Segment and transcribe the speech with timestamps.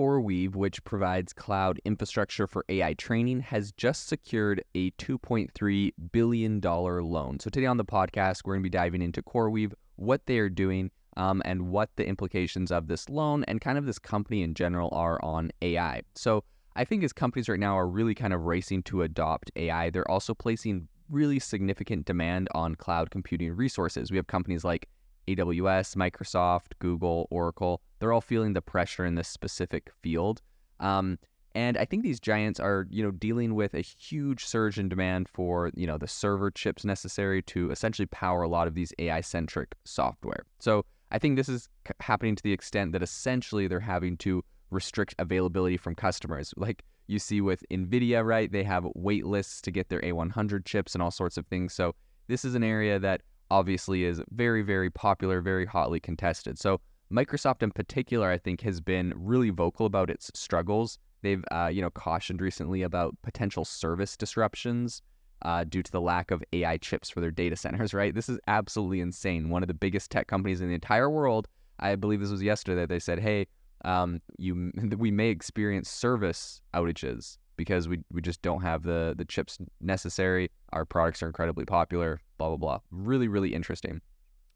[0.00, 7.38] CoreWeave, which provides cloud infrastructure for AI training, has just secured a $2.3 billion loan.
[7.38, 10.48] So, today on the podcast, we're going to be diving into CoreWeave, what they are
[10.48, 14.54] doing, um, and what the implications of this loan and kind of this company in
[14.54, 16.00] general are on AI.
[16.14, 16.44] So,
[16.76, 20.10] I think as companies right now are really kind of racing to adopt AI, they're
[20.10, 24.10] also placing really significant demand on cloud computing resources.
[24.10, 24.88] We have companies like
[25.28, 30.42] AWS, Microsoft, Google, Oracle, they're all feeling the pressure in this specific field.
[30.80, 31.18] Um,
[31.54, 35.28] and I think these giants are, you know, dealing with a huge surge in demand
[35.28, 39.74] for, you know, the server chips necessary to essentially power a lot of these AI-centric
[39.84, 40.44] software.
[40.60, 45.14] So I think this is happening to the extent that essentially they're having to restrict
[45.18, 46.54] availability from customers.
[46.56, 48.50] Like you see with NVIDIA, right?
[48.50, 51.74] They have wait lists to get their A100 chips and all sorts of things.
[51.74, 51.94] So
[52.28, 56.58] this is an area that obviously is very, very popular, very hotly contested.
[56.58, 56.80] So
[57.12, 60.98] Microsoft in particular, I think, has been really vocal about its struggles.
[61.22, 65.02] They've, uh, you know, cautioned recently about potential service disruptions
[65.42, 67.92] uh, due to the lack of AI chips for their data centers.
[68.00, 68.14] Right?
[68.14, 69.50] This is absolutely insane.
[69.50, 71.48] One of the biggest tech companies in the entire world.
[71.80, 72.86] I believe this was yesterday.
[72.86, 73.46] They said, "Hey,
[73.84, 79.24] um, you, we may experience service outages because we, we just don't have the the
[79.26, 80.50] chips necessary.
[80.72, 82.18] Our products are incredibly popular.
[82.38, 82.78] Blah blah blah.
[82.90, 84.00] Really really interesting.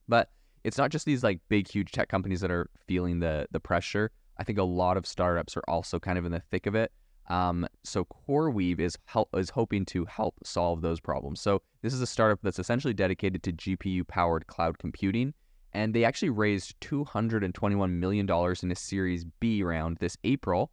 [0.08, 0.30] But
[0.64, 4.10] it's not just these like big huge tech companies that are feeling the the pressure.
[4.38, 6.92] I think a lot of startups are also kind of in the thick of it.
[7.28, 11.42] Um, so CoreWeave is help is hoping to help solve those problems.
[11.42, 15.34] So this is a startup that's essentially dedicated to GPU powered cloud computing,
[15.74, 20.70] and they actually raised 221 million dollars in a Series B round this April.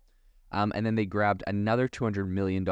[0.52, 2.66] Um, and then they grabbed another $200 million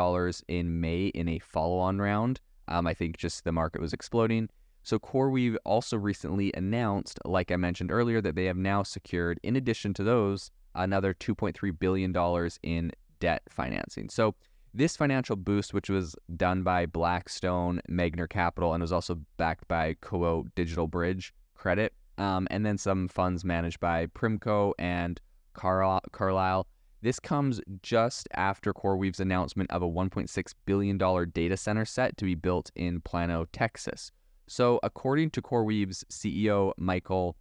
[0.48, 2.40] in May in a follow on round.
[2.68, 4.50] Um, I think just the market was exploding.
[4.84, 9.56] So CoreWeave also recently announced, like I mentioned earlier, that they have now secured, in
[9.56, 14.10] addition to those, another $2.3 billion in debt financing.
[14.10, 14.36] So
[14.74, 19.96] this financial boost, which was done by Blackstone, Magnetar Capital, and was also backed by
[20.02, 25.20] Koa Digital Bridge Credit, um, and then some funds managed by PIMCO and
[25.54, 26.68] Carlyle
[27.02, 30.98] this comes just after CoreWeave's announcement of a $1.6 billion
[31.32, 34.12] data center set to be built in Plano, Texas.
[34.48, 37.38] So, according to CoreWeave's CEO, Michael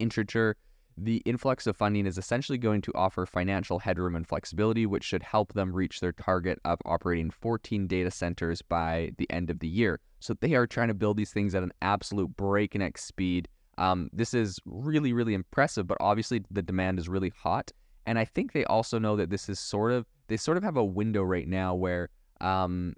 [0.00, 0.54] Intrator,
[0.98, 5.22] the influx of funding is essentially going to offer financial headroom and flexibility, which should
[5.22, 9.68] help them reach their target of operating 14 data centers by the end of the
[9.68, 10.00] year.
[10.20, 13.48] So, they are trying to build these things at an absolute breakneck speed.
[13.78, 17.70] Um, this is really, really impressive, but obviously the demand is really hot.
[18.06, 20.76] And I think they also know that this is sort of they sort of have
[20.76, 22.08] a window right now where
[22.40, 22.94] um,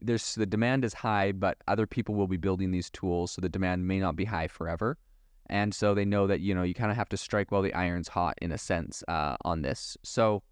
[0.00, 3.48] there's the demand is high, but other people will be building these tools, so the
[3.48, 4.96] demand may not be high forever.
[5.50, 7.74] And so they know that you know you kind of have to strike while the
[7.74, 9.96] iron's hot in a sense uh, on this.
[10.02, 10.42] So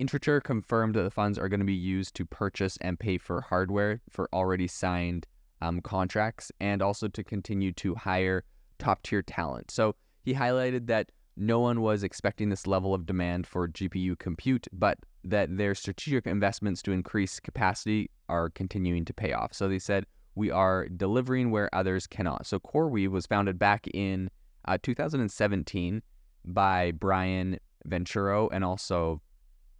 [0.00, 3.40] Intrator confirmed that the funds are going to be used to purchase and pay for
[3.40, 5.26] hardware for already signed
[5.60, 8.44] um, contracts, and also to continue to hire
[8.78, 9.70] top tier talent.
[9.70, 14.66] So he highlighted that no one was expecting this level of demand for GPU compute,
[14.72, 19.52] but that their strategic investments to increase capacity are continuing to pay off.
[19.52, 22.46] So they said, we are delivering where others cannot.
[22.46, 24.30] So CoreWeave was founded back in
[24.66, 26.02] uh, 2017
[26.44, 29.20] by Brian Venturo and also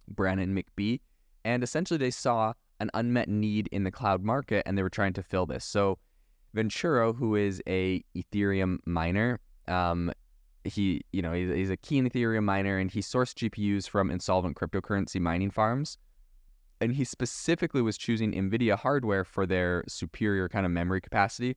[0.07, 1.01] Brandon McBee.
[1.43, 5.13] And essentially, they saw an unmet need in the cloud market and they were trying
[5.13, 5.63] to fill this.
[5.63, 5.97] So
[6.53, 10.11] Venturo, who is a Ethereum miner, um,
[10.65, 15.19] he, you know, he's, a keen Ethereum miner and he sourced GPUs from insolvent cryptocurrency
[15.19, 15.97] mining farms.
[16.81, 21.55] And he specifically was choosing NVIDIA hardware for their superior kind of memory capacity.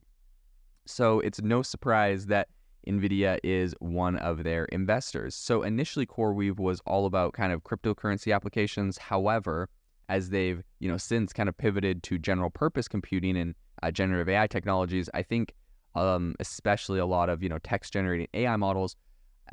[0.87, 2.49] So it's no surprise that
[2.87, 5.35] NVIDIA is one of their investors.
[5.35, 8.97] So initially, CoreWeave was all about kind of cryptocurrency applications.
[8.97, 9.69] However,
[10.09, 14.29] as they've, you know, since kind of pivoted to general purpose computing and uh, generative
[14.29, 15.55] AI technologies, I think
[15.99, 18.97] um, especially a lot of you know text generating AI models,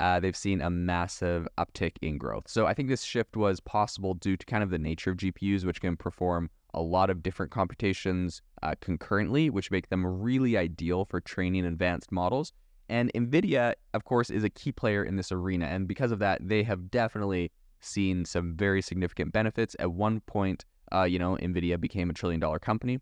[0.00, 2.44] uh, they've seen a massive uptick in growth.
[2.46, 5.64] So I think this shift was possible due to kind of the nature of GPUs,
[5.64, 11.06] which can perform a lot of different computations uh, concurrently, which make them really ideal
[11.06, 12.52] for training advanced models.
[12.88, 15.66] And NVIDIA, of course, is a key player in this arena.
[15.66, 17.50] And because of that, they have definitely
[17.80, 19.74] seen some very significant benefits.
[19.78, 23.00] At one point, uh, you know, NVIDIA became a trillion dollar company.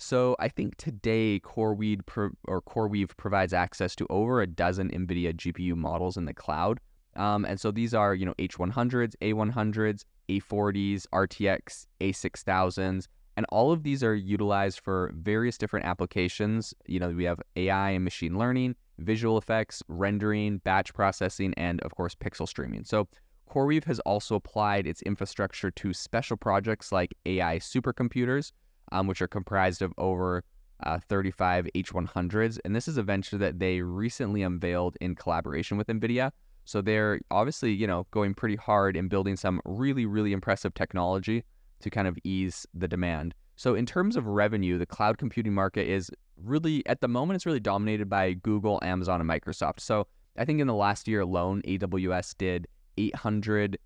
[0.00, 5.34] So I think today CoreWeave pro- or CoreWeave provides access to over a dozen NVIDIA
[5.34, 6.80] GPU models in the cloud.
[7.16, 13.82] Um, and so these are, you know, H100s, A100s, A40s, RTX, A6000s, and all of
[13.82, 16.72] these are utilized for various different applications.
[16.86, 21.94] You know, we have AI and machine learning, visual effects, rendering, batch processing, and of
[21.94, 22.84] course, pixel streaming.
[22.84, 23.06] So
[23.50, 28.52] CoreWeave has also applied its infrastructure to special projects like AI supercomputers,
[28.92, 30.44] um, which are comprised of over
[30.84, 32.58] uh, 35 H100s.
[32.64, 36.30] And this is a venture that they recently unveiled in collaboration with NVIDIA.
[36.64, 41.44] So they're obviously, you know, going pretty hard in building some really, really impressive technology
[41.80, 43.34] to kind of ease the demand.
[43.56, 46.10] So in terms of revenue, the cloud computing market is
[46.42, 49.80] really at the moment it's really dominated by Google, Amazon, and Microsoft.
[49.80, 50.06] So
[50.38, 52.66] I think in the last year alone, AWS did
[52.96, 53.78] 800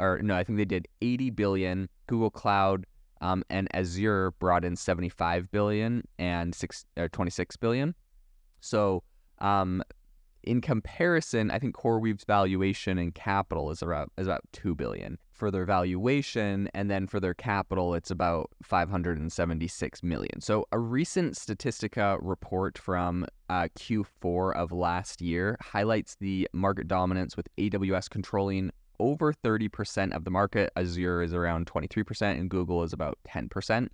[0.00, 1.88] or no, I think they did 80 billion.
[2.06, 2.86] Google Cloud
[3.20, 7.94] um, and Azure brought in 75 billion and six or 26 billion.
[8.60, 9.02] So
[9.38, 9.82] um,
[10.42, 15.50] in comparison, I think CoreWeave's valuation and capital is about is about two billion for
[15.50, 20.40] their valuation, and then for their capital, it's about 576 million.
[20.40, 27.36] So a recent Statistica report from uh, Q4 of last year highlights the market dominance
[27.36, 30.72] with AWS controlling over 30% of the market.
[30.76, 33.88] Azure is around 23%, and Google is about 10%.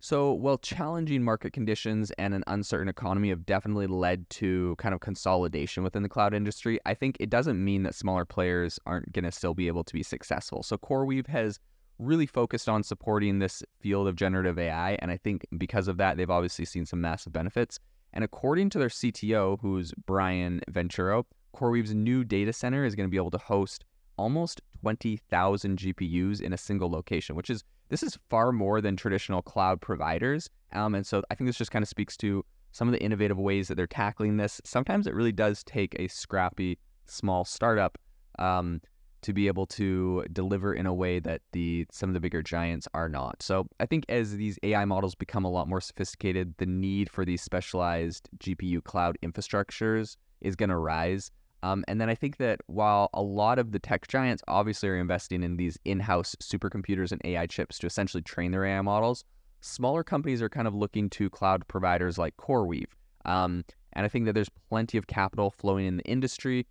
[0.00, 5.00] So, while challenging market conditions and an uncertain economy have definitely led to kind of
[5.00, 9.24] consolidation within the cloud industry, I think it doesn't mean that smaller players aren't going
[9.24, 10.62] to still be able to be successful.
[10.62, 11.58] So, CoreWeave has
[11.98, 14.98] really focused on supporting this field of generative AI.
[15.00, 17.78] And I think because of that, they've obviously seen some massive benefits.
[18.12, 21.26] And according to their CTO, who's Brian Venturo,
[21.56, 23.84] CoreWeave's new data center is going to be able to host
[24.16, 29.42] almost 20,000 GPUs in a single location, which is this is far more than traditional
[29.42, 30.48] cloud providers.
[30.72, 33.38] Um, and so I think this just kind of speaks to some of the innovative
[33.38, 34.60] ways that they're tackling this.
[34.64, 37.98] Sometimes it really does take a scrappy small startup
[38.38, 38.80] um,
[39.22, 42.88] to be able to deliver in a way that the some of the bigger giants
[42.92, 43.42] are not.
[43.42, 47.24] So I think as these AI models become a lot more sophisticated, the need for
[47.24, 51.30] these specialized GPU cloud infrastructures is going to rise.
[51.64, 54.98] Um, and then I think that while a lot of the tech giants obviously are
[54.98, 59.24] investing in these in house supercomputers and AI chips to essentially train their AI models,
[59.62, 62.90] smaller companies are kind of looking to cloud providers like CoreWeave.
[63.24, 63.64] Um,
[63.94, 66.66] and I think that there's plenty of capital flowing in the industry.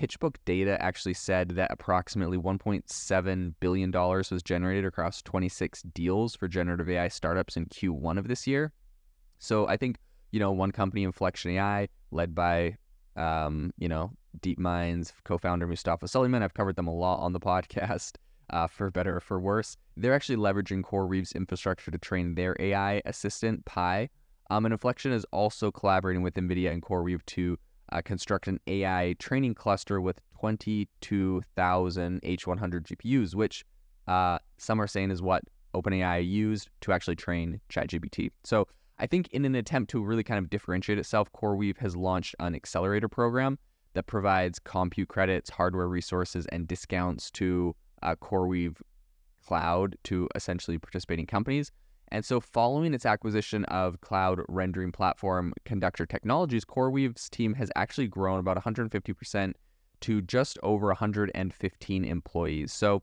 [0.00, 6.88] PitchBook data actually said that approximately $1.7 billion was generated across 26 deals for generative
[6.88, 8.72] AI startups in Q1 of this year.
[9.38, 9.98] So I think,
[10.30, 12.78] you know, one company, Inflection AI, led by,
[13.16, 16.42] um, you know, DeepMind's co-founder Mustafa Suleyman.
[16.42, 18.12] I've covered them a lot on the podcast,
[18.50, 19.76] uh, for better or for worse.
[19.96, 24.08] They're actually leveraging Core CoreWeave's infrastructure to train their AI assistant Pi.
[24.50, 27.58] Um, and Inflection is also collaborating with NVIDIA and CoreWeave to
[27.92, 33.64] uh, construct an AI training cluster with 22,000 H100 GPUs, which
[34.08, 38.30] uh, some are saying is what OpenAI used to actually train ChatGPT.
[38.42, 38.66] So
[39.00, 42.54] I think in an attempt to really kind of differentiate itself, CoreWeave has launched an
[42.54, 43.58] accelerator program
[43.94, 48.76] that provides compute credits, hardware resources, and discounts to uh, CoreWeave
[49.46, 51.72] Cloud to essentially participating companies.
[52.08, 58.08] And so, following its acquisition of cloud rendering platform Conductor Technologies, CoreWeave's team has actually
[58.08, 59.54] grown about 150%
[60.00, 62.72] to just over 115 employees.
[62.72, 63.02] So,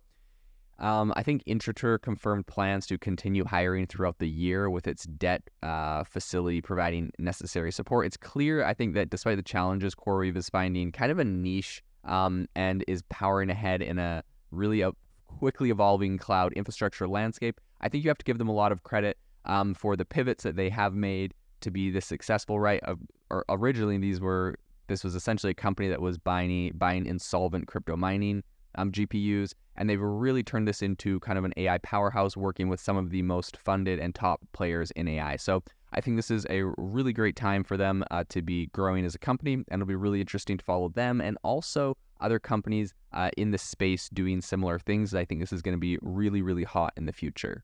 [0.79, 5.41] um, I think Intrator confirmed plans to continue hiring throughout the year with its debt
[5.63, 8.05] uh, facility providing necessary support.
[8.05, 11.83] It's clear, I think, that despite the challenges, CoreWeave is finding kind of a niche
[12.03, 14.91] um, and is powering ahead in a really a
[15.25, 17.59] quickly evolving cloud infrastructure landscape.
[17.81, 20.43] I think you have to give them a lot of credit um, for the pivots
[20.43, 22.59] that they have made to be this successful.
[22.59, 22.95] Right, uh,
[23.29, 24.55] or originally these were
[24.87, 28.43] this was essentially a company that was buying buying insolvent crypto mining
[28.77, 32.79] um, GPUs, and they've really turned this into kind of an AI powerhouse, working with
[32.79, 35.35] some of the most funded and top players in AI.
[35.35, 39.05] So I think this is a really great time for them uh, to be growing
[39.05, 42.93] as a company, and it'll be really interesting to follow them and also other companies
[43.13, 45.13] uh, in the space doing similar things.
[45.13, 47.63] I think this is going to be really, really hot in the future.